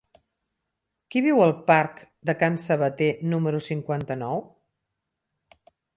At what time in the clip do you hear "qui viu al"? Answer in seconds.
1.15-1.51